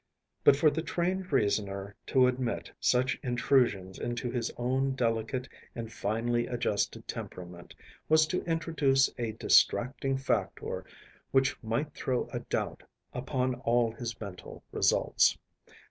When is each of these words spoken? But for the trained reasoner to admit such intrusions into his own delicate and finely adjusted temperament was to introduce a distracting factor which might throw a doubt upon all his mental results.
But 0.43 0.55
for 0.55 0.71
the 0.71 0.81
trained 0.81 1.31
reasoner 1.31 1.95
to 2.07 2.25
admit 2.25 2.71
such 2.79 3.19
intrusions 3.21 3.99
into 3.99 4.31
his 4.31 4.49
own 4.57 4.93
delicate 4.95 5.47
and 5.75 5.93
finely 5.93 6.47
adjusted 6.47 7.07
temperament 7.07 7.75
was 8.09 8.25
to 8.25 8.43
introduce 8.45 9.11
a 9.19 9.33
distracting 9.33 10.17
factor 10.17 10.85
which 11.29 11.55
might 11.61 11.93
throw 11.93 12.27
a 12.33 12.39
doubt 12.39 12.81
upon 13.13 13.53
all 13.53 13.91
his 13.91 14.19
mental 14.19 14.63
results. 14.71 15.37